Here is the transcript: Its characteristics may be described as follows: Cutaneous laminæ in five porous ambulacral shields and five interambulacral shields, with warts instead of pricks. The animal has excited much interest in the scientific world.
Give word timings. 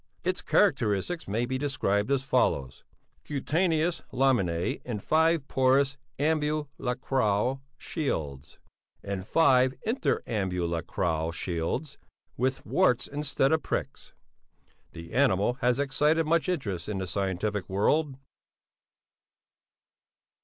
Its 0.23 0.41
characteristics 0.41 1.27
may 1.27 1.45
be 1.45 1.59
described 1.59 2.09
as 2.09 2.23
follows: 2.23 2.83
Cutaneous 3.23 4.01
laminæ 4.11 4.81
in 4.83 4.97
five 4.99 5.47
porous 5.47 5.99
ambulacral 6.17 7.61
shields 7.77 8.57
and 9.03 9.27
five 9.27 9.75
interambulacral 9.85 11.31
shields, 11.31 11.99
with 12.35 12.65
warts 12.65 13.05
instead 13.05 13.51
of 13.51 13.61
pricks. 13.61 14.13
The 14.93 15.13
animal 15.13 15.59
has 15.61 15.77
excited 15.77 16.25
much 16.25 16.49
interest 16.49 16.89
in 16.89 16.97
the 16.97 17.05
scientific 17.05 17.69
world. 17.69 18.17